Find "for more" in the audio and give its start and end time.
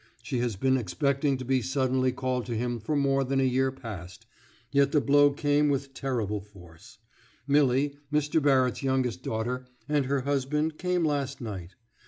2.79-3.23